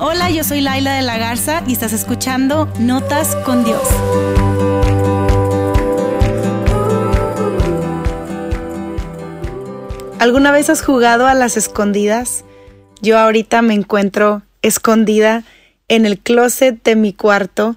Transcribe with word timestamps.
Hola, 0.00 0.30
yo 0.30 0.44
soy 0.44 0.60
Laila 0.60 0.94
de 0.94 1.02
la 1.02 1.18
Garza 1.18 1.64
y 1.66 1.72
estás 1.72 1.92
escuchando 1.92 2.72
Notas 2.78 3.34
con 3.44 3.64
Dios. 3.64 3.82
¿Alguna 10.20 10.52
vez 10.52 10.70
has 10.70 10.82
jugado 10.82 11.26
a 11.26 11.34
las 11.34 11.56
escondidas? 11.56 12.44
Yo 13.02 13.18
ahorita 13.18 13.60
me 13.60 13.74
encuentro 13.74 14.42
escondida 14.62 15.42
en 15.88 16.06
el 16.06 16.20
closet 16.20 16.80
de 16.84 16.94
mi 16.94 17.12
cuarto 17.12 17.74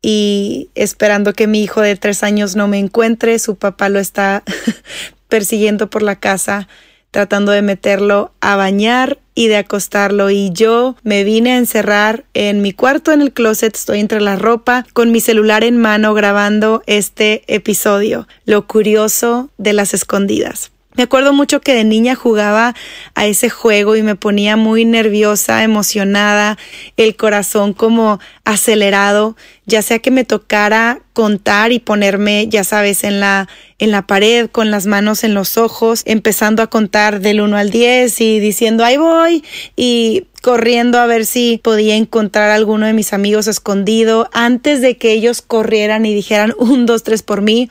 y 0.00 0.70
esperando 0.76 1.32
que 1.32 1.48
mi 1.48 1.64
hijo 1.64 1.80
de 1.80 1.96
tres 1.96 2.22
años 2.22 2.54
no 2.54 2.68
me 2.68 2.78
encuentre. 2.78 3.40
Su 3.40 3.56
papá 3.56 3.88
lo 3.88 3.98
está 3.98 4.44
persiguiendo 5.28 5.90
por 5.90 6.04
la 6.04 6.14
casa 6.14 6.68
tratando 7.16 7.52
de 7.52 7.62
meterlo 7.62 8.30
a 8.42 8.56
bañar 8.56 9.16
y 9.34 9.48
de 9.48 9.56
acostarlo 9.56 10.28
y 10.28 10.50
yo 10.52 10.96
me 11.02 11.24
vine 11.24 11.52
a 11.52 11.56
encerrar 11.56 12.26
en 12.34 12.60
mi 12.60 12.72
cuarto 12.72 13.10
en 13.10 13.22
el 13.22 13.32
closet, 13.32 13.74
estoy 13.74 14.00
entre 14.00 14.20
la 14.20 14.36
ropa 14.36 14.84
con 14.92 15.12
mi 15.12 15.20
celular 15.20 15.64
en 15.64 15.78
mano 15.78 16.12
grabando 16.12 16.82
este 16.84 17.42
episodio, 17.46 18.28
lo 18.44 18.66
curioso 18.66 19.48
de 19.56 19.72
las 19.72 19.94
escondidas. 19.94 20.72
Me 20.96 21.02
acuerdo 21.02 21.32
mucho 21.32 21.60
que 21.60 21.74
de 21.74 21.84
niña 21.84 22.14
jugaba 22.14 22.74
a 23.14 23.26
ese 23.26 23.50
juego 23.50 23.96
y 23.96 24.02
me 24.02 24.16
ponía 24.16 24.56
muy 24.56 24.84
nerviosa, 24.84 25.62
emocionada, 25.62 26.56
el 26.96 27.16
corazón 27.16 27.74
como 27.74 28.18
acelerado, 28.44 29.36
ya 29.66 29.82
sea 29.82 29.98
que 29.98 30.10
me 30.10 30.24
tocara 30.24 31.00
contar 31.12 31.72
y 31.72 31.80
ponerme, 31.80 32.48
ya 32.48 32.64
sabes, 32.64 33.04
en 33.04 33.20
la 33.20 33.48
en 33.78 33.90
la 33.90 34.06
pared 34.06 34.48
con 34.50 34.70
las 34.70 34.86
manos 34.86 35.22
en 35.22 35.34
los 35.34 35.58
ojos, 35.58 36.02
empezando 36.06 36.62
a 36.62 36.68
contar 36.68 37.20
del 37.20 37.40
1 37.40 37.56
al 37.56 37.70
10 37.70 38.20
y 38.22 38.40
diciendo 38.40 38.84
ahí 38.84 38.96
voy 38.96 39.44
y 39.76 40.24
corriendo 40.42 40.98
a 40.98 41.06
ver 41.06 41.26
si 41.26 41.60
podía 41.62 41.96
encontrar 41.96 42.50
a 42.50 42.54
alguno 42.54 42.86
de 42.86 42.94
mis 42.94 43.12
amigos 43.12 43.48
escondido 43.48 44.30
antes 44.32 44.80
de 44.80 44.96
que 44.96 45.12
ellos 45.12 45.42
corrieran 45.42 46.06
y 46.06 46.14
dijeran 46.14 46.54
un, 46.58 46.86
dos, 46.86 47.02
tres 47.02 47.22
por 47.22 47.42
mí 47.42 47.68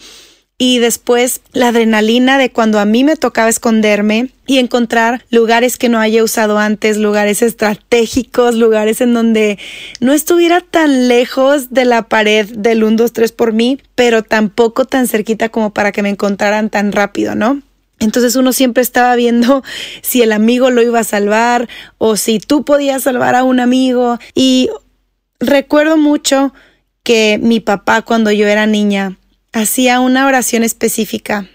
y 0.57 0.79
después 0.79 1.41
la 1.51 1.69
adrenalina 1.69 2.37
de 2.37 2.49
cuando 2.49 2.79
a 2.79 2.85
mí 2.85 3.03
me 3.03 3.17
tocaba 3.17 3.49
esconderme 3.49 4.29
y 4.47 4.59
encontrar 4.59 5.25
lugares 5.29 5.77
que 5.77 5.89
no 5.89 5.99
haya 5.99 6.23
usado 6.23 6.57
antes, 6.57 6.97
lugares 6.97 7.41
estratégicos, 7.41 8.55
lugares 8.55 9.01
en 9.01 9.13
donde 9.13 9.59
no 9.99 10.13
estuviera 10.13 10.61
tan 10.61 11.09
lejos 11.09 11.71
de 11.71 11.83
la 11.83 12.03
pared 12.03 12.47
del 12.49 12.85
1, 12.85 12.95
2, 12.95 13.11
3 13.11 13.31
por 13.33 13.51
mí, 13.51 13.81
pero 13.95 14.23
tampoco 14.23 14.85
tan 14.85 15.07
cerquita 15.07 15.49
como 15.49 15.73
para 15.73 15.91
que 15.91 16.03
me 16.03 16.09
encontraran 16.09 16.69
tan 16.69 16.93
rápido, 16.93 17.35
¿no? 17.35 17.61
Entonces 17.99 18.35
uno 18.37 18.53
siempre 18.53 18.81
estaba 18.81 19.15
viendo 19.15 19.61
si 20.01 20.21
el 20.21 20.31
amigo 20.31 20.69
lo 20.69 20.81
iba 20.81 20.99
a 20.99 21.05
salvar 21.05 21.67
o 21.97 22.15
si 22.15 22.39
tú 22.39 22.63
podías 22.63 23.03
salvar 23.03 23.35
a 23.35 23.43
un 23.43 23.59
amigo. 23.59 24.19
Y 24.33 24.69
recuerdo 25.39 25.97
mucho 25.97 26.53
que 27.03 27.39
mi 27.41 27.59
papá 27.59 28.03
cuando 28.03 28.31
yo 28.31 28.47
era 28.47 28.65
niña 28.67 29.17
hacía 29.55 30.01
una 30.01 30.27
oración 30.27 30.63
específica. 30.63 31.47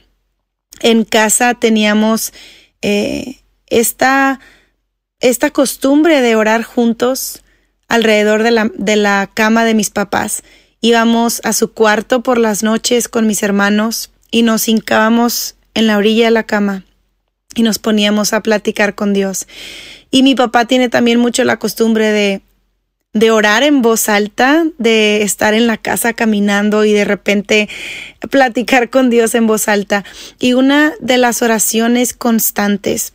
En 0.80 1.04
casa 1.04 1.52
teníamos 1.54 2.32
eh, 2.80 3.40
esta, 3.66 4.40
esta 5.20 5.50
costumbre 5.50 6.22
de 6.22 6.34
orar 6.34 6.62
juntos 6.62 7.42
alrededor 7.88 8.42
de 8.42 8.52
la, 8.52 8.70
de 8.74 8.96
la 8.96 9.30
cama 9.32 9.66
de 9.66 9.74
mis 9.74 9.90
papás. 9.90 10.42
Íbamos 10.80 11.42
a 11.44 11.52
su 11.52 11.74
cuarto 11.74 12.22
por 12.22 12.38
las 12.38 12.62
noches 12.62 13.08
con 13.08 13.26
mis 13.26 13.42
hermanos 13.42 14.10
y 14.30 14.42
nos 14.42 14.66
hincábamos 14.66 15.56
en 15.74 15.86
la 15.86 15.98
orilla 15.98 16.24
de 16.24 16.30
la 16.30 16.44
cama 16.44 16.84
y 17.54 17.62
nos 17.62 17.78
poníamos 17.78 18.32
a 18.32 18.42
platicar 18.42 18.94
con 18.94 19.12
Dios. 19.12 19.46
Y 20.10 20.22
mi 20.22 20.34
papá 20.34 20.64
tiene 20.64 20.88
también 20.88 21.20
mucho 21.20 21.44
la 21.44 21.58
costumbre 21.58 22.12
de 22.12 22.40
de 23.12 23.30
orar 23.30 23.62
en 23.62 23.82
voz 23.82 24.08
alta, 24.08 24.64
de 24.78 25.22
estar 25.22 25.54
en 25.54 25.66
la 25.66 25.76
casa 25.76 26.12
caminando 26.12 26.84
y 26.84 26.92
de 26.92 27.04
repente 27.04 27.68
platicar 28.30 28.90
con 28.90 29.10
Dios 29.10 29.34
en 29.34 29.46
voz 29.46 29.68
alta. 29.68 30.04
Y 30.38 30.52
una 30.52 30.94
de 31.00 31.18
las 31.18 31.42
oraciones 31.42 32.14
constantes 32.14 33.14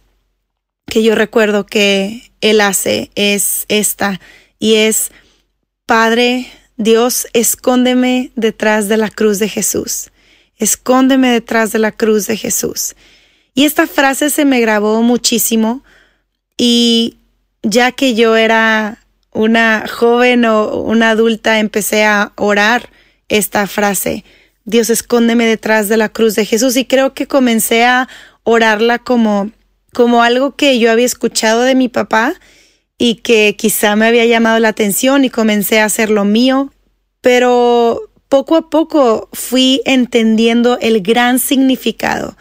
que 0.85 1.01
yo 1.01 1.15
recuerdo 1.15 1.65
que 1.65 2.31
Él 2.41 2.61
hace 2.61 3.09
es 3.15 3.65
esta 3.69 4.19
y 4.59 4.75
es, 4.75 5.11
Padre 5.85 6.47
Dios, 6.77 7.27
escóndeme 7.33 8.31
detrás 8.35 8.89
de 8.89 8.97
la 8.97 9.09
cruz 9.09 9.39
de 9.39 9.47
Jesús. 9.47 10.11
Escóndeme 10.57 11.31
detrás 11.31 11.71
de 11.71 11.79
la 11.79 11.91
cruz 11.91 12.27
de 12.27 12.37
Jesús. 12.37 12.95
Y 13.53 13.63
esta 13.63 13.87
frase 13.87 14.29
se 14.29 14.43
me 14.43 14.59
grabó 14.59 15.01
muchísimo 15.01 15.83
y 16.57 17.17
ya 17.63 17.91
que 17.93 18.13
yo 18.13 18.35
era 18.35 19.04
una 19.35 19.85
joven 19.87 20.45
o 20.45 20.81
una 20.81 21.11
adulta 21.11 21.59
empecé 21.59 22.05
a 22.05 22.31
orar 22.35 22.89
esta 23.29 23.67
frase. 23.67 24.23
Dios 24.63 24.89
escóndeme 24.89 25.45
detrás 25.45 25.89
de 25.89 25.97
la 25.97 26.09
cruz 26.09 26.33
de 26.35 26.45
Jesús 26.45 26.75
y 26.77 26.85
creo 26.85 27.13
que 27.13 27.27
comencé 27.27 27.85
a 27.85 28.07
orarla 28.43 28.97
como 28.99 29.51
como 29.93 30.23
algo 30.23 30.55
que 30.55 30.77
yo 30.77 30.91
había 30.91 31.05
escuchado 31.05 31.61
de 31.61 31.73
mi 31.73 31.87
papá 31.87 32.33
y 32.97 33.15
que 33.15 33.55
quizá 33.57 33.95
me 33.95 34.05
había 34.05 34.25
llamado 34.25 34.59
la 34.59 34.67
atención 34.67 35.23
y 35.23 35.29
comencé 35.29 35.79
a 35.79 35.85
hacer 35.85 36.09
lo 36.09 36.25
mío, 36.25 36.73
pero 37.21 38.11
poco 38.27 38.57
a 38.57 38.69
poco 38.69 39.29
fui 39.31 39.81
entendiendo 39.85 40.77
el 40.81 41.01
gran 41.01 41.39
significado 41.39 42.35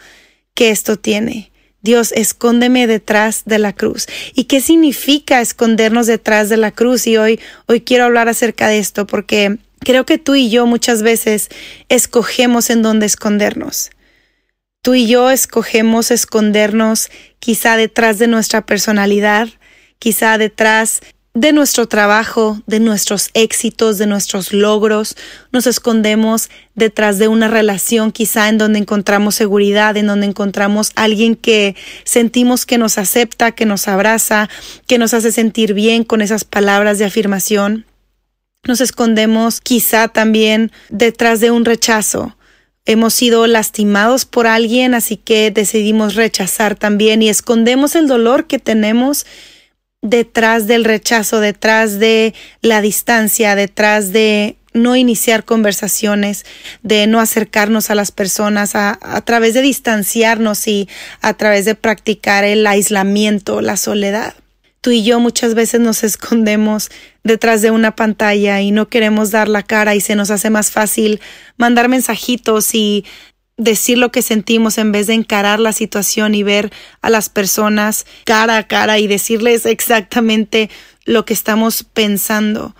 que 0.53 0.69
esto 0.69 0.97
tiene. 0.97 1.51
Dios, 1.85 2.11
escóndeme 2.13 2.87
detrás 2.87 3.43
de 3.45 3.59
la 3.59 3.71
cruz. 3.71 4.07
¿Y 4.33 4.45
qué 4.45 4.59
significa 4.59 5.39
escondernos 5.39 6.07
detrás 6.07 6.49
de 6.49 6.57
la 6.57 6.71
cruz? 6.71 7.05
Y 7.05 7.15
hoy, 7.15 7.39
hoy 7.67 7.81
quiero 7.81 8.05
hablar 8.05 8.27
acerca 8.27 8.67
de 8.67 8.79
esto 8.79 9.05
porque 9.05 9.59
creo 9.81 10.03
que 10.03 10.17
tú 10.17 10.33
y 10.33 10.49
yo 10.49 10.65
muchas 10.65 11.03
veces 11.03 11.49
escogemos 11.87 12.71
en 12.71 12.81
dónde 12.81 13.05
escondernos. 13.05 13.91
Tú 14.81 14.95
y 14.95 15.05
yo 15.05 15.29
escogemos 15.29 16.09
escondernos 16.09 17.11
quizá 17.39 17.77
detrás 17.77 18.17
de 18.17 18.27
nuestra 18.27 18.65
personalidad, 18.65 19.47
quizá 19.99 20.39
detrás 20.39 21.01
de 21.35 21.51
nuestro 21.51 21.85
trabajo, 21.87 22.61
de 22.65 22.79
nuestros 22.79 23.29
éxitos, 23.33 23.97
de 23.97 24.07
nuestros 24.07 24.53
logros. 24.53 25.17
Nos 25.51 25.67
escondemos 25.67 26.49
detrás 26.75 27.19
de 27.19 27.27
una 27.27 27.49
relación 27.49 28.13
quizá 28.13 28.47
en 28.47 28.57
donde 28.57 28.79
encontramos 28.79 29.35
seguridad, 29.35 29.97
en 29.97 30.07
donde 30.07 30.27
encontramos 30.27 30.93
alguien 30.95 31.35
que 31.35 31.75
sentimos 32.05 32.65
que 32.65 32.77
nos 32.77 32.97
acepta, 32.97 33.51
que 33.51 33.65
nos 33.65 33.89
abraza, 33.89 34.49
que 34.87 34.97
nos 34.97 35.13
hace 35.13 35.33
sentir 35.33 35.73
bien 35.73 36.05
con 36.05 36.21
esas 36.21 36.45
palabras 36.45 36.99
de 36.99 37.05
afirmación. 37.05 37.85
Nos 38.63 38.79
escondemos 38.79 39.59
quizá 39.59 40.07
también 40.07 40.71
detrás 40.89 41.41
de 41.41 41.51
un 41.51 41.65
rechazo. 41.65 42.37
Hemos 42.85 43.13
sido 43.13 43.45
lastimados 43.45 44.23
por 44.23 44.47
alguien, 44.47 44.93
así 44.93 45.17
que 45.17 45.51
decidimos 45.51 46.15
rechazar 46.15 46.75
también 46.75 47.21
y 47.21 47.29
escondemos 47.29 47.95
el 47.95 48.07
dolor 48.07 48.47
que 48.47 48.57
tenemos 48.57 49.25
detrás 50.09 50.67
del 50.67 50.85
rechazo, 50.85 51.39
detrás 51.39 51.99
de 51.99 52.35
la 52.61 52.81
distancia, 52.81 53.55
detrás 53.55 54.11
de 54.11 54.55
no 54.73 54.95
iniciar 54.95 55.45
conversaciones, 55.45 56.45
de 56.83 57.07
no 57.07 57.19
acercarnos 57.19 57.89
a 57.89 57.95
las 57.95 58.11
personas 58.11 58.75
a, 58.75 58.99
través 59.25 59.53
de 59.53 59.61
distanciarnos 59.61 60.67
y 60.67 60.87
a 61.21 61.33
través 61.33 61.65
de 61.65 61.75
practicar 61.75 62.43
el 62.43 62.67
aislamiento, 62.67 63.61
la 63.61 63.77
soledad. 63.77 64.35
Tú 64.81 64.91
y 64.91 65.03
yo 65.03 65.19
muchas 65.19 65.55
veces 65.55 65.79
nos 65.79 66.03
escondemos 66.03 66.91
detrás 67.23 67.63
de 67.63 67.71
una 67.71 67.95
pantalla 67.95 68.61
y 68.61 68.69
no 68.69 68.89
queremos 68.89 69.31
dar 69.31 69.47
la 69.47 69.63
cara 69.63 69.95
y 69.95 70.01
se 70.01 70.15
nos 70.15 70.29
hace 70.29 70.51
más 70.51 70.69
fácil 70.69 71.19
mandar 71.57 71.89
mensajitos 71.89 72.75
y 72.75 73.05
decir 73.57 73.97
lo 73.97 74.11
que 74.11 74.21
sentimos 74.21 74.77
en 74.77 74.91
vez 74.91 75.07
de 75.07 75.13
encarar 75.13 75.59
la 75.59 75.73
situación 75.73 76.35
y 76.35 76.43
ver 76.43 76.71
a 77.01 77.09
las 77.09 77.29
personas 77.29 78.05
cara 78.25 78.57
a 78.57 78.67
cara 78.67 78.99
y 78.99 79.07
decirles 79.07 79.65
exactamente 79.65 80.69
lo 81.05 81.25
que 81.25 81.33
estamos 81.33 81.83
pensando. 81.83 82.75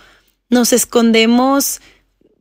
Nos 0.50 0.72
escondemos 0.72 1.80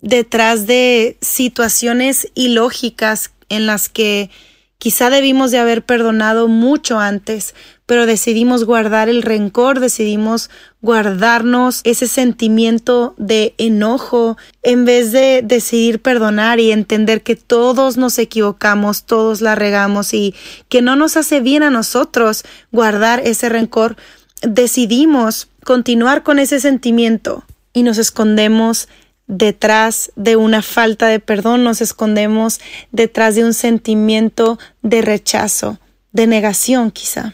detrás 0.01 0.67
de 0.67 1.17
situaciones 1.21 2.31
ilógicas 2.35 3.31
en 3.49 3.65
las 3.65 3.89
que 3.89 4.29
quizá 4.77 5.09
debimos 5.09 5.51
de 5.51 5.57
haber 5.57 5.83
perdonado 5.83 6.47
mucho 6.47 6.99
antes, 6.99 7.55
pero 7.85 8.05
decidimos 8.05 8.63
guardar 8.65 9.09
el 9.09 9.21
rencor, 9.21 9.79
decidimos 9.79 10.49
guardarnos 10.81 11.81
ese 11.83 12.07
sentimiento 12.07 13.15
de 13.17 13.53
enojo 13.57 14.37
en 14.63 14.85
vez 14.85 15.11
de 15.11 15.41
decidir 15.43 16.01
perdonar 16.01 16.59
y 16.59 16.71
entender 16.71 17.23
que 17.23 17.35
todos 17.35 17.97
nos 17.97 18.17
equivocamos, 18.19 19.03
todos 19.03 19.41
la 19.41 19.55
regamos 19.55 20.13
y 20.13 20.35
que 20.69 20.81
no 20.81 20.95
nos 20.95 21.17
hace 21.17 21.39
bien 21.39 21.63
a 21.63 21.69
nosotros 21.69 22.43
guardar 22.71 23.21
ese 23.25 23.49
rencor, 23.49 23.97
decidimos 24.41 25.47
continuar 25.63 26.23
con 26.23 26.39
ese 26.39 26.59
sentimiento 26.59 27.43
y 27.73 27.83
nos 27.83 27.97
escondemos 27.97 28.87
detrás 29.27 30.11
de 30.15 30.35
una 30.35 30.61
falta 30.61 31.07
de 31.07 31.19
perdón, 31.19 31.63
nos 31.63 31.81
escondemos 31.81 32.59
detrás 32.91 33.35
de 33.35 33.43
un 33.43 33.53
sentimiento 33.53 34.59
de 34.81 35.01
rechazo, 35.01 35.79
de 36.11 36.27
negación 36.27 36.91
quizá. 36.91 37.33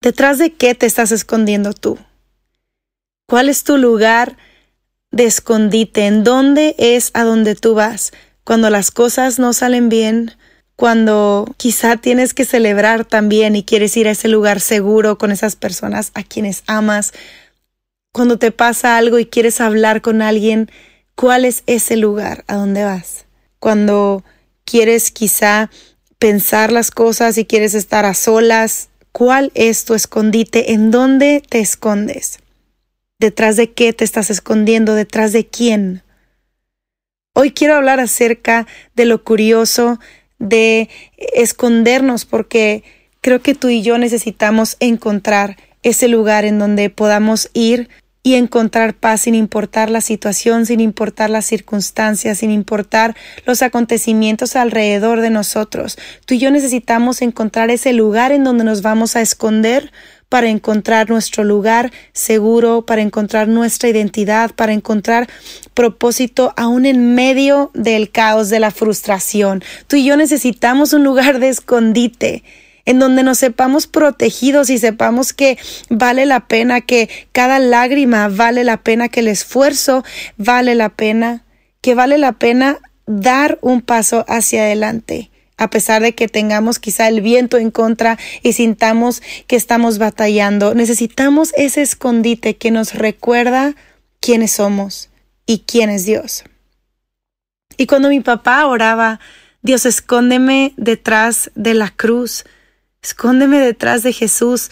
¿Detrás 0.00 0.38
de 0.38 0.52
qué 0.52 0.74
te 0.74 0.86
estás 0.86 1.12
escondiendo 1.12 1.72
tú? 1.72 1.98
¿Cuál 3.26 3.48
es 3.48 3.64
tu 3.64 3.76
lugar 3.76 4.36
de 5.10 5.24
escondite? 5.24 6.06
¿En 6.06 6.22
dónde 6.22 6.76
es 6.78 7.10
a 7.14 7.24
donde 7.24 7.54
tú 7.54 7.74
vas? 7.74 8.12
Cuando 8.44 8.70
las 8.70 8.90
cosas 8.90 9.38
no 9.38 9.52
salen 9.52 9.88
bien, 9.88 10.36
cuando 10.76 11.52
quizá 11.56 11.96
tienes 11.96 12.34
que 12.34 12.44
celebrar 12.44 13.04
también 13.04 13.56
y 13.56 13.64
quieres 13.64 13.96
ir 13.96 14.06
a 14.06 14.12
ese 14.12 14.28
lugar 14.28 14.60
seguro 14.60 15.18
con 15.18 15.32
esas 15.32 15.56
personas 15.56 16.12
a 16.14 16.22
quienes 16.22 16.62
amas, 16.66 17.12
cuando 18.16 18.38
te 18.38 18.50
pasa 18.50 18.96
algo 18.96 19.18
y 19.18 19.26
quieres 19.26 19.60
hablar 19.60 20.00
con 20.00 20.22
alguien, 20.22 20.70
¿cuál 21.16 21.44
es 21.44 21.62
ese 21.66 21.98
lugar 21.98 22.44
a 22.46 22.54
donde 22.54 22.82
vas? 22.82 23.26
Cuando 23.58 24.24
quieres 24.64 25.10
quizá 25.10 25.70
pensar 26.18 26.72
las 26.72 26.90
cosas 26.90 27.36
y 27.36 27.44
quieres 27.44 27.74
estar 27.74 28.06
a 28.06 28.14
solas, 28.14 28.88
¿cuál 29.12 29.52
es 29.52 29.84
tu 29.84 29.92
escondite? 29.92 30.72
¿En 30.72 30.90
dónde 30.90 31.42
te 31.46 31.60
escondes? 31.60 32.38
¿Detrás 33.18 33.56
de 33.56 33.72
qué 33.72 33.92
te 33.92 34.04
estás 34.04 34.30
escondiendo? 34.30 34.94
¿Detrás 34.94 35.34
de 35.34 35.46
quién? 35.46 36.02
Hoy 37.34 37.50
quiero 37.50 37.74
hablar 37.74 38.00
acerca 38.00 38.66
de 38.94 39.04
lo 39.04 39.24
curioso 39.24 40.00
de 40.38 40.88
escondernos 41.18 42.24
porque 42.24 42.82
creo 43.20 43.42
que 43.42 43.54
tú 43.54 43.68
y 43.68 43.82
yo 43.82 43.98
necesitamos 43.98 44.78
encontrar 44.80 45.58
ese 45.82 46.08
lugar 46.08 46.46
en 46.46 46.58
donde 46.58 46.88
podamos 46.88 47.50
ir 47.52 47.90
y 48.26 48.34
encontrar 48.34 48.94
paz 48.94 49.20
sin 49.20 49.36
importar 49.36 49.88
la 49.88 50.00
situación, 50.00 50.66
sin 50.66 50.80
importar 50.80 51.30
las 51.30 51.46
circunstancias, 51.46 52.38
sin 52.38 52.50
importar 52.50 53.14
los 53.44 53.62
acontecimientos 53.62 54.56
alrededor 54.56 55.20
de 55.20 55.30
nosotros. 55.30 55.96
Tú 56.24 56.34
y 56.34 56.38
yo 56.40 56.50
necesitamos 56.50 57.22
encontrar 57.22 57.70
ese 57.70 57.92
lugar 57.92 58.32
en 58.32 58.42
donde 58.42 58.64
nos 58.64 58.82
vamos 58.82 59.14
a 59.14 59.20
esconder 59.20 59.92
para 60.28 60.48
encontrar 60.48 61.08
nuestro 61.08 61.44
lugar 61.44 61.92
seguro, 62.14 62.84
para 62.84 63.00
encontrar 63.00 63.46
nuestra 63.46 63.90
identidad, 63.90 64.50
para 64.50 64.72
encontrar 64.72 65.28
propósito 65.72 66.52
aún 66.56 66.84
en 66.84 67.14
medio 67.14 67.70
del 67.74 68.10
caos 68.10 68.50
de 68.50 68.58
la 68.58 68.72
frustración. 68.72 69.62
Tú 69.86 69.94
y 69.94 70.04
yo 70.04 70.16
necesitamos 70.16 70.92
un 70.92 71.04
lugar 71.04 71.38
de 71.38 71.50
escondite 71.50 72.42
en 72.86 72.98
donde 72.98 73.22
nos 73.22 73.38
sepamos 73.38 73.86
protegidos 73.86 74.70
y 74.70 74.78
sepamos 74.78 75.32
que 75.32 75.58
vale 75.90 76.24
la 76.24 76.46
pena, 76.46 76.80
que 76.80 77.10
cada 77.32 77.58
lágrima 77.58 78.28
vale 78.28 78.64
la 78.64 78.78
pena, 78.78 79.08
que 79.08 79.20
el 79.20 79.28
esfuerzo 79.28 80.04
vale 80.38 80.74
la 80.74 80.88
pena, 80.88 81.44
que 81.82 81.94
vale 81.94 82.16
la 82.16 82.32
pena 82.32 82.78
dar 83.06 83.58
un 83.60 83.82
paso 83.82 84.24
hacia 84.28 84.62
adelante 84.62 85.30
a 85.58 85.70
pesar 85.70 86.02
de 86.02 86.14
que 86.14 86.28
tengamos 86.28 86.78
quizá 86.78 87.08
el 87.08 87.20
viento 87.20 87.56
en 87.56 87.70
contra 87.70 88.18
y 88.42 88.52
sintamos 88.52 89.22
que 89.46 89.56
estamos 89.56 89.98
batallando. 89.98 90.74
Necesitamos 90.74 91.52
ese 91.56 91.82
escondite 91.82 92.56
que 92.56 92.70
nos 92.70 92.94
recuerda 92.94 93.74
quiénes 94.20 94.52
somos 94.52 95.08
y 95.46 95.60
quién 95.60 95.88
es 95.90 96.04
Dios. 96.04 96.44
Y 97.78 97.86
cuando 97.86 98.08
mi 98.08 98.20
papá 98.20 98.66
oraba, 98.66 99.20
Dios, 99.62 99.86
escóndeme 99.86 100.74
detrás 100.76 101.50
de 101.54 101.74
la 101.74 101.90
cruz, 101.90 102.44
escóndeme 103.02 103.58
detrás 103.58 104.02
de 104.02 104.12
Jesús, 104.12 104.68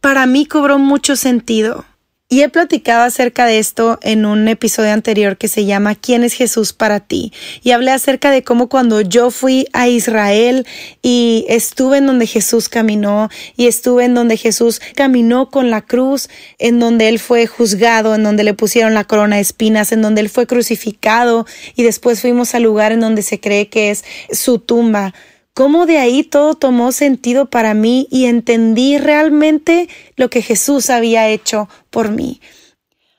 para 0.00 0.26
mí 0.26 0.46
cobró 0.46 0.78
mucho 0.78 1.16
sentido. 1.16 1.84
Y 2.30 2.42
he 2.42 2.48
platicado 2.48 3.04
acerca 3.04 3.46
de 3.46 3.58
esto 3.58 3.98
en 4.02 4.24
un 4.24 4.48
episodio 4.48 4.92
anterior 4.92 5.36
que 5.36 5.46
se 5.46 5.66
llama 5.66 5.94
¿Quién 5.94 6.24
es 6.24 6.32
Jesús 6.32 6.72
para 6.72 6.98
ti? 6.98 7.32
Y 7.62 7.72
hablé 7.72 7.90
acerca 7.90 8.30
de 8.30 8.42
cómo 8.42 8.68
cuando 8.68 9.02
yo 9.02 9.30
fui 9.30 9.68
a 9.74 9.88
Israel 9.88 10.66
y 11.00 11.44
estuve 11.48 11.98
en 11.98 12.06
donde 12.06 12.26
Jesús 12.26 12.70
caminó 12.70 13.28
y 13.56 13.66
estuve 13.66 14.06
en 14.06 14.14
donde 14.14 14.38
Jesús 14.38 14.80
caminó 14.96 15.50
con 15.50 15.70
la 15.70 15.82
cruz, 15.82 16.28
en 16.58 16.80
donde 16.80 17.08
él 17.08 17.18
fue 17.18 17.46
juzgado, 17.46 18.14
en 18.14 18.24
donde 18.24 18.42
le 18.42 18.54
pusieron 18.54 18.94
la 18.94 19.04
corona 19.04 19.36
de 19.36 19.42
espinas, 19.42 19.92
en 19.92 20.00
donde 20.00 20.22
él 20.22 20.30
fue 20.30 20.46
crucificado 20.46 21.46
y 21.76 21.82
después 21.82 22.22
fuimos 22.22 22.54
al 22.54 22.62
lugar 22.62 22.90
en 22.90 23.00
donde 23.00 23.22
se 23.22 23.38
cree 23.38 23.68
que 23.68 23.90
es 23.90 24.02
su 24.32 24.58
tumba 24.58 25.14
cómo 25.54 25.86
de 25.86 25.98
ahí 25.98 26.24
todo 26.24 26.56
tomó 26.56 26.90
sentido 26.92 27.46
para 27.46 27.74
mí 27.74 28.08
y 28.10 28.26
entendí 28.26 28.98
realmente 28.98 29.88
lo 30.16 30.28
que 30.28 30.42
Jesús 30.42 30.90
había 30.90 31.28
hecho 31.28 31.68
por 31.90 32.10
mí. 32.10 32.40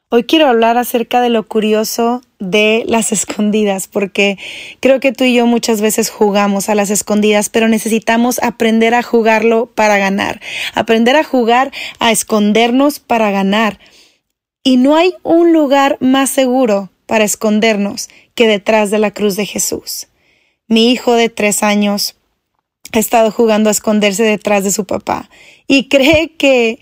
Hoy 0.10 0.26
quiero 0.26 0.48
hablar 0.48 0.78
acerca 0.78 1.20
de 1.22 1.30
lo 1.30 1.48
curioso 1.48 2.22
de 2.38 2.84
las 2.88 3.12
escondidas, 3.12 3.88
porque 3.88 4.38
creo 4.80 5.00
que 5.00 5.12
tú 5.12 5.24
y 5.24 5.34
yo 5.34 5.48
muchas 5.48 5.82
veces 5.82 6.10
jugamos 6.10 6.70
a 6.70 6.76
las 6.76 6.90
escondidas, 6.90 7.50
pero 7.50 7.68
necesitamos 7.68 8.42
aprender 8.44 8.94
a 8.94 9.02
jugarlo 9.02 9.66
para 9.66 9.98
ganar, 9.98 10.42
aprender 10.74 11.16
a 11.16 11.24
jugar 11.24 11.72
a 12.00 12.12
escondernos 12.12 13.00
para 13.00 13.31
ganar. 13.31 13.80
Y 14.64 14.78
no 14.78 14.96
hay 14.96 15.16
un 15.24 15.54
lugar 15.54 15.98
más 16.02 16.30
seguro 16.30 16.92
para 17.08 17.24
escondernos 17.24 18.10
que 18.36 18.48
detrás 18.48 18.92
de 18.92 19.00
la 19.00 19.12
cruz 19.12 19.36
de 19.36 19.46
Jesús. 19.46 20.08
Mi 20.68 20.92
hijo 20.92 21.14
de 21.14 21.30
tres 21.30 21.62
años 21.62 22.16
ha 22.97 23.01
estado 23.01 23.31
jugando 23.31 23.69
a 23.69 23.71
esconderse 23.71 24.24
detrás 24.24 24.63
de 24.63 24.71
su 24.71 24.86
papá 24.86 25.30
y 25.68 25.88
cree 25.89 26.33
que, 26.38 26.80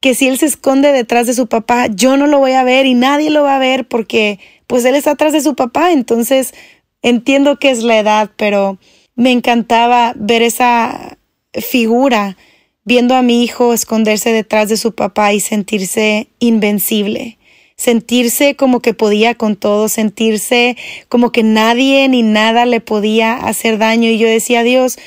que 0.00 0.14
si 0.14 0.28
él 0.28 0.38
se 0.38 0.46
esconde 0.46 0.92
detrás 0.92 1.26
de 1.26 1.34
su 1.34 1.46
papá, 1.46 1.86
yo 1.86 2.16
no 2.16 2.26
lo 2.26 2.38
voy 2.38 2.52
a 2.52 2.64
ver 2.64 2.86
y 2.86 2.94
nadie 2.94 3.30
lo 3.30 3.42
va 3.42 3.56
a 3.56 3.60
ver 3.60 3.86
porque 3.86 4.38
pues 4.66 4.84
él 4.84 4.94
está 4.94 5.12
atrás 5.12 5.32
de 5.32 5.40
su 5.40 5.54
papá. 5.54 5.92
Entonces 5.92 6.54
entiendo 7.02 7.58
que 7.58 7.70
es 7.70 7.82
la 7.82 7.98
edad, 7.98 8.30
pero 8.36 8.78
me 9.14 9.32
encantaba 9.32 10.12
ver 10.16 10.42
esa 10.42 11.18
figura 11.52 12.36
viendo 12.84 13.14
a 13.14 13.22
mi 13.22 13.42
hijo 13.42 13.72
esconderse 13.72 14.32
detrás 14.32 14.68
de 14.68 14.76
su 14.76 14.94
papá 14.94 15.32
y 15.32 15.40
sentirse 15.40 16.28
invencible 16.38 17.38
sentirse 17.76 18.54
como 18.54 18.80
que 18.80 18.94
podía 18.94 19.34
con 19.34 19.56
todo, 19.56 19.88
sentirse 19.88 20.76
como 21.08 21.32
que 21.32 21.42
nadie 21.42 22.08
ni 22.08 22.22
nada 22.22 22.66
le 22.66 22.80
podía 22.80 23.34
hacer 23.34 23.78
daño. 23.78 24.08
Y 24.08 24.18
yo 24.18 24.28
decía, 24.28 24.62
Dios, 24.62 24.98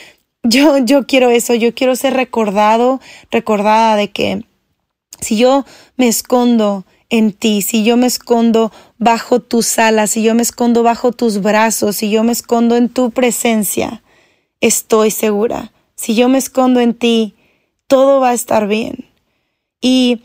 yo, 0.49 0.77
yo 0.77 1.05
quiero 1.05 1.29
eso, 1.29 1.53
yo 1.53 1.73
quiero 1.73 1.95
ser 1.95 2.13
recordado, 2.13 2.99
recordada 3.31 3.95
de 3.95 4.09
que 4.09 4.45
si 5.19 5.37
yo 5.37 5.65
me 5.95 6.07
escondo 6.07 6.85
en 7.09 7.33
ti, 7.33 7.61
si 7.61 7.83
yo 7.83 7.97
me 7.97 8.07
escondo 8.07 8.71
bajo 8.97 9.39
tus 9.39 9.79
alas, 9.79 10.11
si 10.11 10.23
yo 10.23 10.35
me 10.35 10.41
escondo 10.41 10.83
bajo 10.83 11.11
tus 11.11 11.41
brazos, 11.41 11.97
si 11.97 12.09
yo 12.09 12.23
me 12.23 12.31
escondo 12.31 12.75
en 12.75 12.89
tu 12.89 13.11
presencia, 13.11 14.03
estoy 14.61 15.11
segura. 15.11 15.71
Si 15.95 16.15
yo 16.15 16.29
me 16.29 16.37
escondo 16.37 16.79
en 16.79 16.93
ti, 16.93 17.35
todo 17.87 18.19
va 18.19 18.29
a 18.29 18.33
estar 18.33 18.67
bien. 18.67 19.09
Y 19.81 20.21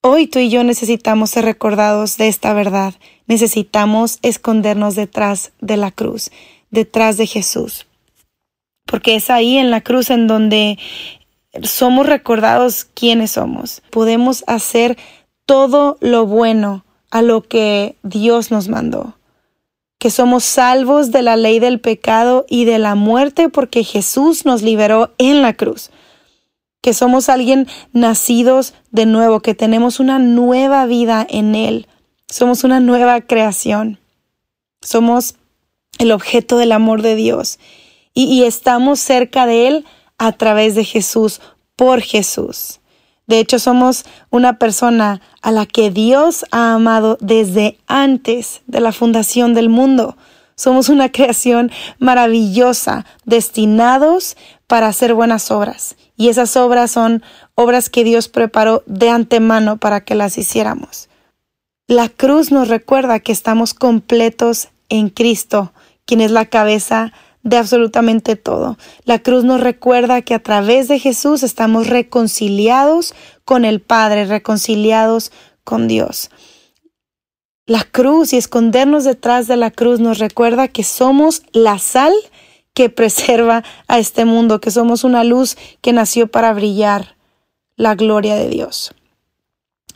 hoy 0.00 0.26
tú 0.26 0.38
y 0.38 0.48
yo 0.48 0.64
necesitamos 0.64 1.30
ser 1.30 1.44
recordados 1.44 2.16
de 2.16 2.28
esta 2.28 2.54
verdad. 2.54 2.94
Necesitamos 3.26 4.18
escondernos 4.22 4.94
detrás 4.94 5.52
de 5.60 5.76
la 5.76 5.90
cruz, 5.90 6.30
detrás 6.70 7.16
de 7.16 7.26
Jesús 7.26 7.86
porque 8.90 9.14
es 9.14 9.30
ahí 9.30 9.56
en 9.56 9.70
la 9.70 9.82
cruz 9.82 10.10
en 10.10 10.26
donde 10.26 10.76
somos 11.62 12.06
recordados 12.06 12.84
quiénes 12.84 13.30
somos. 13.30 13.82
Podemos 13.90 14.42
hacer 14.48 14.98
todo 15.46 15.96
lo 16.00 16.26
bueno 16.26 16.84
a 17.12 17.22
lo 17.22 17.42
que 17.42 17.94
Dios 18.02 18.50
nos 18.50 18.68
mandó. 18.68 19.14
Que 20.00 20.10
somos 20.10 20.42
salvos 20.42 21.12
de 21.12 21.22
la 21.22 21.36
ley 21.36 21.60
del 21.60 21.78
pecado 21.78 22.46
y 22.48 22.64
de 22.64 22.80
la 22.80 22.96
muerte 22.96 23.48
porque 23.48 23.84
Jesús 23.84 24.44
nos 24.44 24.62
liberó 24.62 25.12
en 25.18 25.40
la 25.40 25.54
cruz. 25.54 25.90
Que 26.82 26.92
somos 26.92 27.28
alguien 27.28 27.68
nacidos 27.92 28.74
de 28.90 29.06
nuevo, 29.06 29.38
que 29.38 29.54
tenemos 29.54 30.00
una 30.00 30.18
nueva 30.18 30.84
vida 30.86 31.24
en 31.30 31.54
Él. 31.54 31.86
Somos 32.26 32.64
una 32.64 32.80
nueva 32.80 33.20
creación. 33.20 34.00
Somos 34.82 35.36
el 35.98 36.10
objeto 36.10 36.58
del 36.58 36.72
amor 36.72 37.02
de 37.02 37.14
Dios 37.14 37.60
y, 38.14 38.44
estamos 38.44 39.00
cerca 39.00 39.46
de 39.46 39.68
Él 39.68 39.86
a 40.18 40.32
través 40.32 40.74
de 40.74 40.84
Jesús, 40.84 41.40
por 41.76 42.00
Jesús. 42.00 42.80
De 43.26 43.38
hecho, 43.38 43.58
somos 43.58 44.04
una 44.30 44.58
persona 44.58 45.20
a 45.40 45.52
la 45.52 45.64
que 45.64 45.90
Dios 45.90 46.44
ha 46.50 46.74
amado 46.74 47.16
desde 47.20 47.78
antes 47.86 48.62
de 48.66 48.80
la 48.80 48.92
fundación 48.92 49.54
del 49.54 49.68
mundo. 49.68 50.16
Somos 50.56 50.88
una 50.88 51.10
creación 51.10 51.70
maravillosa, 51.98 53.06
destinados 53.24 54.36
para 54.66 54.88
hacer 54.88 55.14
buenas 55.14 55.50
obras. 55.50 55.96
Y 56.16 56.28
esas 56.28 56.56
obras 56.56 56.90
son 56.90 57.22
obras 57.54 57.88
que 57.88 58.04
Dios 58.04 58.28
preparó 58.28 58.82
de 58.86 59.08
antemano 59.08 59.78
para 59.78 60.04
que 60.04 60.14
las 60.14 60.36
hiciéramos. 60.36 61.08
La 61.86 62.08
cruz 62.08 62.52
nos 62.52 62.68
recuerda 62.68 63.20
que 63.20 63.32
estamos 63.32 63.74
completos 63.74 64.68
en 64.88 65.08
Cristo, 65.08 65.72
quien 66.04 66.20
es 66.20 66.30
la 66.30 66.46
cabeza 66.46 67.12
de 67.42 67.56
absolutamente 67.56 68.36
todo. 68.36 68.76
La 69.04 69.18
cruz 69.18 69.44
nos 69.44 69.60
recuerda 69.60 70.22
que 70.22 70.34
a 70.34 70.42
través 70.42 70.88
de 70.88 70.98
Jesús 70.98 71.42
estamos 71.42 71.86
reconciliados 71.86 73.14
con 73.44 73.64
el 73.64 73.80
Padre, 73.80 74.26
reconciliados 74.26 75.32
con 75.64 75.88
Dios. 75.88 76.30
La 77.66 77.84
cruz 77.84 78.32
y 78.32 78.36
escondernos 78.36 79.04
detrás 79.04 79.46
de 79.46 79.56
la 79.56 79.70
cruz 79.70 80.00
nos 80.00 80.18
recuerda 80.18 80.68
que 80.68 80.82
somos 80.82 81.42
la 81.52 81.78
sal 81.78 82.12
que 82.74 82.90
preserva 82.90 83.64
a 83.86 83.98
este 83.98 84.24
mundo, 84.24 84.60
que 84.60 84.70
somos 84.70 85.04
una 85.04 85.24
luz 85.24 85.56
que 85.80 85.92
nació 85.92 86.26
para 86.26 86.52
brillar 86.52 87.16
la 87.76 87.94
gloria 87.94 88.34
de 88.34 88.48
Dios. 88.48 88.92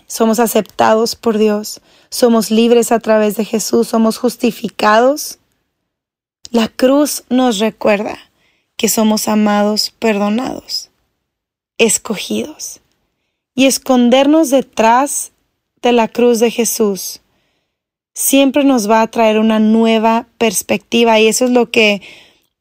somos 0.07 0.39
aceptados 0.39 1.17
por 1.17 1.39
Dios, 1.39 1.81
somos 2.11 2.51
libres 2.51 2.93
a 2.93 3.01
través 3.01 3.37
de 3.37 3.45
Jesús, 3.45 3.89
somos 3.89 4.19
justificados. 4.19 5.39
La 6.55 6.69
cruz 6.69 7.25
nos 7.31 7.59
recuerda 7.59 8.17
que 8.77 8.89
somos 8.89 9.27
amados, 9.27 9.93
perdonados, 9.99 10.91
escogidos. 11.79 12.81
Y 13.57 13.67
escondernos 13.67 14.51
detrás 14.51 15.33
de 15.83 15.91
la 15.91 16.07
cruz 16.07 16.39
de 16.39 16.53
Jesús 16.53 17.23
siempre 18.15 18.63
nos 18.63 18.89
va 18.89 19.03
a 19.03 19.11
traer 19.11 19.41
una 19.41 19.59
nueva 19.59 20.29
perspectiva 20.39 21.19
y 21.19 21.27
eso 21.27 21.47
es 21.47 21.51
lo 21.51 21.73
que 21.73 22.03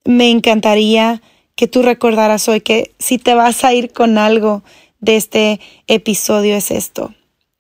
me 0.06 0.32
encantaría 0.32 1.22
que 1.56 1.68
tú 1.68 1.84
recordaras 1.84 2.50
hoy, 2.50 2.62
que 2.62 2.96
si 2.98 3.20
te 3.20 3.36
vas 3.36 3.64
a 3.64 3.76
ir 3.76 3.94
con 3.94 4.18
algo 4.18 4.64
de 5.02 5.18
este 5.18 5.60
episodio 5.86 6.56
es 6.56 6.72
esto. 6.72 7.14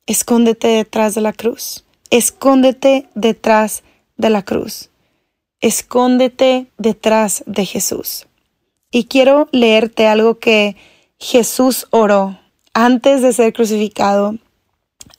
Escóndete 0.07 0.69
detrás 0.69 1.13
de 1.13 1.21
la 1.21 1.33
cruz. 1.33 1.85
Escóndete 2.09 3.07
detrás 3.13 3.83
de 4.17 4.31
la 4.31 4.41
cruz. 4.41 4.89
Escóndete 5.63 6.67
detrás 6.77 7.41
de 7.45 7.65
Jesús. 7.65 8.27
Y 8.91 9.05
quiero 9.05 9.47
leerte 9.53 10.07
algo 10.07 10.37
que 10.37 10.75
Jesús 11.19 11.87
oró 11.89 12.37
antes 12.73 13.21
de 13.21 13.31
ser 13.31 13.53
crucificado, 13.53 14.35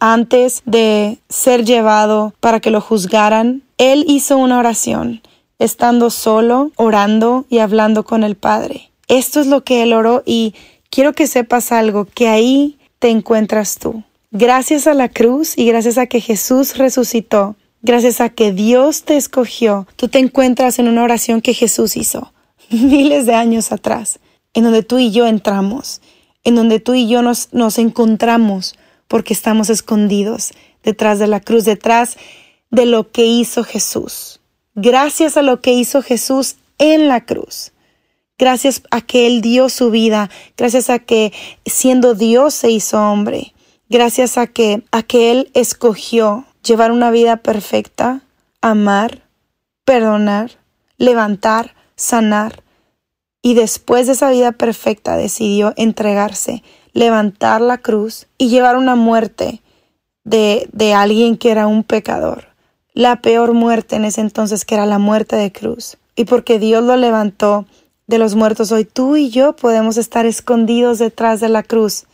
antes 0.01 0.61
de 0.67 1.17
ser 1.31 1.65
llevado 1.65 2.35
para 2.41 2.61
que 2.61 2.71
lo 2.71 2.83
juzgaran. 2.83 3.63
Él 3.79 4.05
hizo 4.07 4.37
una 4.37 4.59
oración, 4.59 5.23
estando 5.59 6.11
solo, 6.11 6.73
orando 6.77 7.47
y 7.49 7.61
hablando 7.61 8.05
con 8.05 8.23
el 8.23 8.37
Padre. 8.37 8.91
Esto 9.09 9.41
es 9.41 9.47
lo 9.47 9.65
que 9.65 9.83
él 9.83 9.95
oró 9.95 10.23
y 10.27 10.55
quiero 10.91 11.15
que 11.15 11.27
sepas 11.27 11.73
algo, 11.73 12.05
que 12.05 12.29
ahí 12.29 12.77
te 12.99 13.09
encuentras 13.09 13.79
tú. 13.79 14.03
Gracias 14.31 14.87
a 14.87 14.93
la 14.93 15.09
cruz 15.09 15.57
y 15.57 15.65
gracias 15.65 15.97
a 15.97 16.07
que 16.07 16.21
Jesús 16.21 16.77
resucitó, 16.77 17.57
gracias 17.85 18.23
a 18.23 18.31
que 18.31 18.51
Dios 18.51 19.05
te 19.05 19.17
escogió, 19.17 19.87
tú 19.95 20.09
te 20.09 20.19
encuentras 20.19 20.79
en 20.79 20.89
una 20.89 21.05
oración 21.05 21.43
que 21.43 21.55
Jesús 21.55 21.97
hizo 21.97 22.33
miles 22.71 23.27
de 23.27 23.35
años 23.35 23.71
atrás, 23.71 24.19
en 24.55 24.65
donde 24.65 24.83
tú 24.83 24.99
y 24.99 25.13
yo 25.13 25.27
entramos, 25.27 26.01
en 26.43 26.57
donde 26.57 26.81
tú 26.81 26.95
y 26.95 27.09
yo 27.09 27.23
nos, 27.23 27.79
encontramos 27.79 28.75
porque 29.07 29.35
estamos 29.35 29.71
escondidos 29.71 30.53
detrás 30.83 31.19
de 31.19 31.27
la 31.27 31.41
cruz, 31.41 31.65
detrás 31.65 32.17
de 32.71 32.87
lo 32.87 33.13
que 33.13 33.27
hizo 33.27 33.65
Jesús. 33.65 34.41
Gracias 34.75 35.37
a 35.37 35.43
lo 35.43 35.61
que 35.61 35.73
hizo 35.73 36.03
Jesús 36.03 36.57
en 36.79 37.07
la 37.07 37.25
cruz. 37.25 37.73
Gracias 38.39 38.83
a 38.91 39.01
que 39.03 39.27
Él 39.27 39.43
dio 39.43 39.69
su 39.69 39.91
vida, 39.91 40.31
gracias 40.57 40.91
a 40.91 40.99
que 40.99 41.33
siendo 41.67 42.15
Dios 42.15 42.55
se 42.55 42.71
hizo 42.71 42.99
hombre, 42.99 43.55
gracias 43.89 44.39
a 44.39 44.47
que, 44.47 44.83
a 44.91 45.03
que 45.03 45.31
Él 45.31 45.51
escogió 45.55 46.45
llevar 46.65 46.91
una 46.91 47.11
vida 47.11 47.37
perfecta, 47.37 48.23
amar, 48.61 49.23
perdonar, 49.85 50.53
levantar, 50.97 51.75
sanar. 51.97 52.63
Y 53.43 53.55
después 53.55 54.07
de 54.07 54.15
esa 54.15 54.31
vida 54.31 54.53
perfecta 54.53 55.17
decidió 55.17 55.75
entregarse, 55.77 56.63
levantar 56.93 57.61
la 57.61 57.79
cruz 57.79 58.27
y 58.39 58.49
llevar 58.49 58.77
una 58.77 58.97
muerte 58.97 59.61
de, 60.25 60.69
de 60.73 60.95
alguien 60.95 61.37
que 61.37 61.51
era 61.51 61.67
un 61.67 61.85
pecador. 61.85 62.49
La 62.95 63.21
peor 63.21 63.53
muerte 63.53 63.97
en 63.97 64.05
ese 64.05 64.23
entonces 64.23 64.65
que 64.65 64.77
era 64.77 64.87
la 64.87 64.99
muerte 64.99 65.37
de 65.37 65.53
cruz. 65.53 65.99
Y 66.17 66.25
porque 66.25 66.59
Dios 66.59 66.83
lo 66.83 66.97
levantó 66.97 67.67
de 68.07 68.19
los 68.19 68.35
muertos, 68.35 68.71
hoy 68.71 68.85
tú 68.85 69.17
y 69.17 69.31
yo 69.31 69.57
podemos 69.57 69.97
estar 69.97 70.27
escondidos 70.27 70.99
detrás 70.99 71.41
de 71.41 71.49
la 71.49 71.63
cruz 71.63 72.05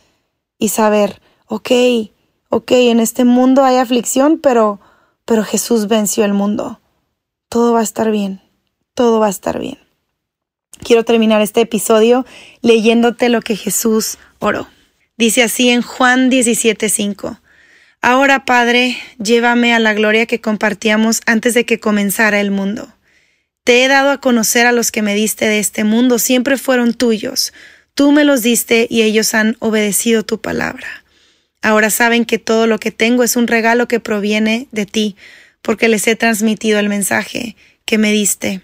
y 0.57 0.69
saber, 0.69 1.21
ok, 1.47 1.69
ok, 2.51 2.71
en 2.73 2.99
este 2.99 3.23
mundo 3.25 3.63
hay 3.63 3.77
aflicción, 3.77 4.37
pero, 4.37 4.79
pero 5.25 5.43
Jesús 5.43 5.87
venció 5.87 6.25
el 6.25 6.33
mundo. 6.33 6.79
Todo 7.49 7.73
va 7.73 7.79
a 7.79 7.83
estar 7.83 8.11
bien, 8.11 8.41
todo 8.93 9.19
va 9.19 9.27
a 9.27 9.31
estar 9.31 9.57
bien. 9.57 9.79
Quiero 10.83 11.05
terminar 11.05 11.41
este 11.41 11.61
episodio 11.61 12.25
leyéndote 12.61 13.29
lo 13.29 13.41
que 13.41 13.55
Jesús 13.55 14.17
oró. 14.39 14.67
Dice 15.17 15.43
así 15.43 15.69
en 15.69 15.81
Juan 15.81 16.29
17:5. 16.29 17.39
Ahora, 18.01 18.45
Padre, 18.45 18.97
llévame 19.17 19.73
a 19.73 19.79
la 19.79 19.93
gloria 19.93 20.25
que 20.25 20.41
compartíamos 20.41 21.21
antes 21.25 21.53
de 21.53 21.65
que 21.65 21.79
comenzara 21.79 22.41
el 22.41 22.51
mundo. 22.51 22.91
Te 23.63 23.83
he 23.83 23.87
dado 23.87 24.09
a 24.09 24.19
conocer 24.19 24.65
a 24.65 24.71
los 24.71 24.91
que 24.91 25.03
me 25.03 25.13
diste 25.13 25.47
de 25.47 25.59
este 25.59 25.83
mundo, 25.83 26.19
siempre 26.19 26.57
fueron 26.57 26.95
tuyos. 26.95 27.53
Tú 27.93 28.11
me 28.11 28.23
los 28.23 28.41
diste 28.41 28.87
y 28.89 29.03
ellos 29.03 29.35
han 29.35 29.55
obedecido 29.59 30.23
tu 30.23 30.41
palabra. 30.41 31.00
Ahora 31.61 31.89
saben 31.89 32.25
que 32.25 32.39
todo 32.39 32.65
lo 32.67 32.79
que 32.79 32.91
tengo 32.91 33.23
es 33.23 33.35
un 33.35 33.47
regalo 33.47 33.87
que 33.87 33.99
proviene 33.99 34.67
de 34.71 34.85
ti, 34.85 35.15
porque 35.61 35.87
les 35.87 36.07
he 36.07 36.15
transmitido 36.15 36.79
el 36.79 36.89
mensaje 36.89 37.55
que 37.85 37.97
me 37.97 38.11
diste. 38.11 38.61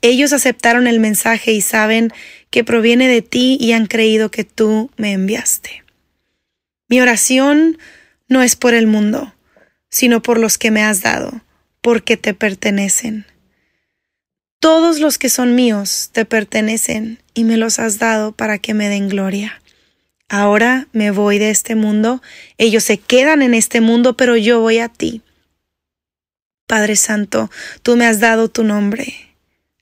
Ellos 0.00 0.32
aceptaron 0.32 0.88
el 0.88 0.98
mensaje 0.98 1.52
y 1.52 1.60
saben 1.60 2.12
que 2.50 2.64
proviene 2.64 3.06
de 3.06 3.22
ti 3.22 3.56
y 3.60 3.72
han 3.72 3.86
creído 3.86 4.30
que 4.30 4.44
tú 4.44 4.90
me 4.96 5.12
enviaste. 5.12 5.84
Mi 6.88 7.00
oración 7.00 7.78
no 8.28 8.42
es 8.42 8.56
por 8.56 8.74
el 8.74 8.88
mundo, 8.88 9.34
sino 9.88 10.20
por 10.20 10.38
los 10.38 10.58
que 10.58 10.72
me 10.72 10.82
has 10.82 11.02
dado, 11.02 11.42
porque 11.80 12.16
te 12.16 12.34
pertenecen. 12.34 13.24
Todos 14.58 14.98
los 14.98 15.18
que 15.18 15.28
son 15.28 15.54
míos 15.54 16.10
te 16.12 16.24
pertenecen 16.24 17.18
y 17.34 17.44
me 17.44 17.56
los 17.56 17.78
has 17.78 17.98
dado 17.98 18.32
para 18.32 18.58
que 18.58 18.74
me 18.74 18.88
den 18.88 19.08
gloria. 19.08 19.61
Ahora 20.32 20.88
me 20.92 21.10
voy 21.10 21.38
de 21.38 21.50
este 21.50 21.74
mundo, 21.74 22.22
ellos 22.56 22.84
se 22.84 22.96
quedan 22.96 23.42
en 23.42 23.52
este 23.52 23.82
mundo, 23.82 24.16
pero 24.16 24.34
yo 24.34 24.60
voy 24.60 24.78
a 24.78 24.88
ti. 24.88 25.20
Padre 26.66 26.96
Santo, 26.96 27.50
tú 27.82 27.96
me 27.96 28.06
has 28.06 28.18
dado 28.18 28.48
tu 28.48 28.64
nombre. 28.64 29.14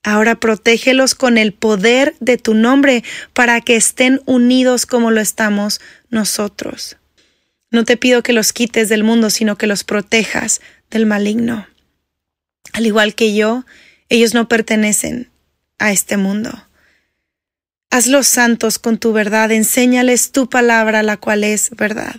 Ahora 0.02 0.40
protégelos 0.40 1.14
con 1.14 1.38
el 1.38 1.52
poder 1.52 2.16
de 2.18 2.36
tu 2.36 2.54
nombre 2.54 3.04
para 3.32 3.60
que 3.60 3.76
estén 3.76 4.22
unidos 4.26 4.86
como 4.86 5.12
lo 5.12 5.20
estamos 5.20 5.80
nosotros. 6.08 6.96
No 7.70 7.84
te 7.84 7.96
pido 7.96 8.24
que 8.24 8.32
los 8.32 8.52
quites 8.52 8.88
del 8.88 9.04
mundo, 9.04 9.30
sino 9.30 9.56
que 9.56 9.68
los 9.68 9.84
protejas 9.84 10.60
del 10.90 11.06
maligno. 11.06 11.68
Al 12.72 12.86
igual 12.86 13.14
que 13.14 13.36
yo, 13.36 13.64
ellos 14.08 14.34
no 14.34 14.48
pertenecen 14.48 15.30
a 15.78 15.92
este 15.92 16.16
mundo. 16.16 16.66
Hazlos 17.92 18.28
santos 18.28 18.78
con 18.78 18.98
tu 18.98 19.12
verdad, 19.12 19.50
enséñales 19.50 20.30
tu 20.30 20.48
palabra, 20.48 21.02
la 21.02 21.16
cual 21.16 21.42
es 21.42 21.70
verdad. 21.70 22.14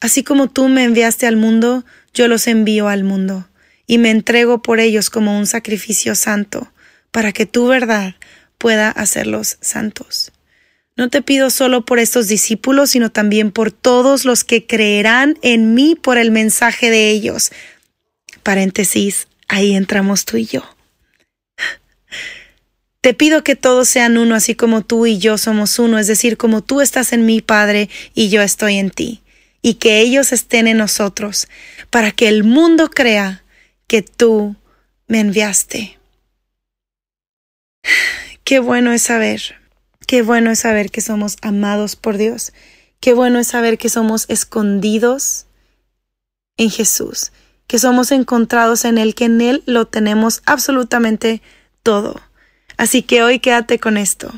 Así 0.00 0.24
como 0.24 0.48
tú 0.48 0.68
me 0.68 0.84
enviaste 0.84 1.26
al 1.26 1.36
mundo, 1.36 1.84
yo 2.14 2.26
los 2.26 2.46
envío 2.46 2.88
al 2.88 3.04
mundo, 3.04 3.46
y 3.86 3.98
me 3.98 4.10
entrego 4.10 4.62
por 4.62 4.80
ellos 4.80 5.10
como 5.10 5.38
un 5.38 5.46
sacrificio 5.46 6.14
santo, 6.14 6.72
para 7.10 7.32
que 7.32 7.44
tu 7.44 7.66
verdad 7.66 8.14
pueda 8.56 8.88
hacerlos 8.88 9.58
santos. 9.60 10.32
No 10.96 11.10
te 11.10 11.20
pido 11.20 11.50
solo 11.50 11.84
por 11.84 11.98
estos 11.98 12.26
discípulos, 12.26 12.90
sino 12.90 13.10
también 13.12 13.50
por 13.50 13.72
todos 13.72 14.24
los 14.24 14.42
que 14.42 14.66
creerán 14.66 15.36
en 15.42 15.74
mí 15.74 15.96
por 15.96 16.16
el 16.16 16.30
mensaje 16.30 16.88
de 16.88 17.10
ellos. 17.10 17.52
Paréntesis, 18.42 19.28
ahí 19.48 19.74
entramos 19.74 20.24
tú 20.24 20.38
y 20.38 20.46
yo. 20.46 20.73
Te 23.04 23.12
pido 23.12 23.44
que 23.44 23.54
todos 23.54 23.86
sean 23.86 24.16
uno, 24.16 24.34
así 24.34 24.54
como 24.54 24.80
tú 24.80 25.04
y 25.04 25.18
yo 25.18 25.36
somos 25.36 25.78
uno, 25.78 25.98
es 25.98 26.06
decir, 26.06 26.38
como 26.38 26.62
tú 26.62 26.80
estás 26.80 27.12
en 27.12 27.26
mí, 27.26 27.42
Padre, 27.42 27.90
y 28.14 28.30
yo 28.30 28.40
estoy 28.40 28.76
en 28.76 28.88
ti, 28.88 29.20
y 29.60 29.74
que 29.74 30.00
ellos 30.00 30.32
estén 30.32 30.66
en 30.68 30.78
nosotros, 30.78 31.46
para 31.90 32.12
que 32.12 32.28
el 32.28 32.44
mundo 32.44 32.88
crea 32.88 33.44
que 33.88 34.00
tú 34.00 34.56
me 35.06 35.20
enviaste. 35.20 35.98
Qué 38.42 38.58
bueno 38.58 38.90
es 38.90 39.02
saber, 39.02 39.54
qué 40.06 40.22
bueno 40.22 40.50
es 40.50 40.60
saber 40.60 40.90
que 40.90 41.02
somos 41.02 41.36
amados 41.42 41.96
por 41.96 42.16
Dios, 42.16 42.54
qué 43.00 43.12
bueno 43.12 43.38
es 43.38 43.48
saber 43.48 43.76
que 43.76 43.90
somos 43.90 44.24
escondidos 44.28 45.44
en 46.56 46.70
Jesús, 46.70 47.32
que 47.66 47.78
somos 47.78 48.12
encontrados 48.12 48.86
en 48.86 48.96
Él, 48.96 49.14
que 49.14 49.26
en 49.26 49.42
Él 49.42 49.62
lo 49.66 49.88
tenemos 49.88 50.40
absolutamente 50.46 51.42
todo 51.82 52.18
Así 52.76 53.02
que 53.02 53.22
hoy 53.22 53.38
quédate 53.38 53.78
con 53.78 53.96
esto. 53.96 54.32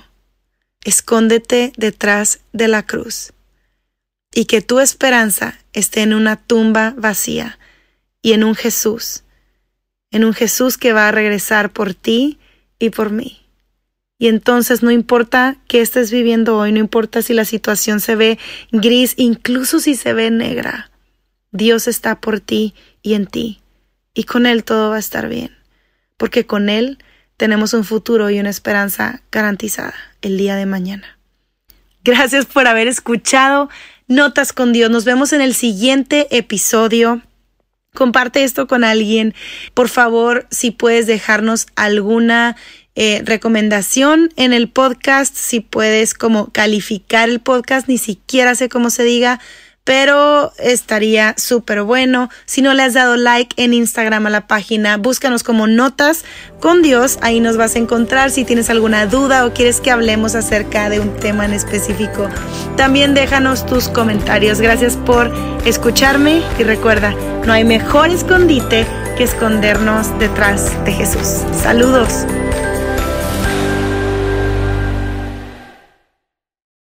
Escóndete 0.84 1.72
detrás 1.76 2.40
de 2.52 2.68
la 2.68 2.84
cruz 2.84 3.32
y 4.36 4.44
que 4.44 4.60
tu 4.60 4.80
esperanza 4.80 5.58
esté 5.72 6.02
en 6.02 6.12
una 6.12 6.36
tumba 6.36 6.94
vacía 6.96 7.58
y 8.22 8.34
en 8.34 8.44
un 8.44 8.54
Jesús, 8.54 9.24
en 10.10 10.24
un 10.24 10.34
Jesús 10.34 10.76
que 10.76 10.92
va 10.92 11.08
a 11.08 11.12
regresar 11.12 11.72
por 11.72 11.94
ti 11.94 12.38
y 12.78 12.90
por 12.90 13.10
mí. 13.10 13.40
Y 14.18 14.28
entonces 14.28 14.82
no 14.82 14.90
importa 14.90 15.56
qué 15.68 15.80
estés 15.80 16.10
viviendo 16.10 16.58
hoy, 16.58 16.72
no 16.72 16.78
importa 16.78 17.22
si 17.22 17.34
la 17.34 17.44
situación 17.44 18.00
se 18.00 18.14
ve 18.14 18.38
gris, 18.72 19.14
incluso 19.16 19.80
si 19.80 19.94
se 19.94 20.12
ve 20.12 20.30
negra, 20.30 20.90
Dios 21.50 21.88
está 21.88 22.20
por 22.20 22.40
ti 22.40 22.74
y 23.02 23.14
en 23.14 23.26
ti, 23.26 23.62
y 24.12 24.24
con 24.24 24.46
Él 24.46 24.64
todo 24.64 24.90
va 24.90 24.96
a 24.96 25.00
estar 25.00 25.28
bien, 25.28 25.56
porque 26.16 26.46
con 26.46 26.68
Él 26.68 26.98
tenemos 27.36 27.74
un 27.74 27.84
futuro 27.84 28.30
y 28.30 28.40
una 28.40 28.50
esperanza 28.50 29.22
garantizada 29.30 29.94
el 30.22 30.38
día 30.38 30.56
de 30.56 30.66
mañana. 30.66 31.18
Gracias 32.04 32.46
por 32.46 32.66
haber 32.66 32.88
escuchado 32.88 33.68
Notas 34.08 34.52
con 34.52 34.72
Dios. 34.72 34.90
Nos 34.90 35.04
vemos 35.04 35.32
en 35.32 35.40
el 35.40 35.54
siguiente 35.54 36.28
episodio. 36.30 37.22
Comparte 37.92 38.44
esto 38.44 38.66
con 38.66 38.84
alguien. 38.84 39.34
Por 39.74 39.88
favor, 39.88 40.46
si 40.50 40.70
puedes 40.70 41.06
dejarnos 41.06 41.66
alguna 41.74 42.56
eh, 42.94 43.22
recomendación 43.24 44.32
en 44.36 44.52
el 44.52 44.70
podcast, 44.70 45.34
si 45.34 45.60
puedes 45.60 46.14
como 46.14 46.52
calificar 46.52 47.28
el 47.28 47.40
podcast, 47.40 47.88
ni 47.88 47.98
siquiera 47.98 48.54
sé 48.54 48.68
cómo 48.68 48.90
se 48.90 49.02
diga, 49.02 49.40
pero 49.86 50.52
estaría 50.58 51.34
súper 51.38 51.82
bueno. 51.82 52.28
Si 52.44 52.60
no 52.60 52.74
le 52.74 52.82
has 52.82 52.92
dado 52.92 53.16
like 53.16 53.54
en 53.62 53.72
Instagram 53.72 54.26
a 54.26 54.30
la 54.30 54.48
página, 54.48 54.96
búscanos 54.96 55.44
como 55.44 55.68
Notas 55.68 56.24
con 56.60 56.82
Dios, 56.82 57.18
ahí 57.22 57.38
nos 57.38 57.56
vas 57.56 57.76
a 57.76 57.78
encontrar 57.78 58.32
si 58.32 58.44
tienes 58.44 58.68
alguna 58.68 59.06
duda 59.06 59.46
o 59.46 59.54
quieres 59.54 59.80
que 59.80 59.92
hablemos 59.92 60.34
acerca 60.34 60.90
de 60.90 60.98
un 60.98 61.14
tema 61.14 61.44
en 61.44 61.52
específico. 61.52 62.28
También 62.76 63.14
déjanos 63.14 63.64
tus 63.64 63.88
comentarios. 63.88 64.60
Gracias 64.60 64.96
por 64.96 65.32
escucharme 65.64 66.42
y 66.58 66.64
recuerda, 66.64 67.14
no 67.46 67.52
hay 67.52 67.62
mejor 67.62 68.10
escondite 68.10 68.84
que 69.16 69.22
escondernos 69.22 70.18
detrás 70.18 70.84
de 70.84 70.92
Jesús. 70.92 71.44
Saludos. 71.62 72.26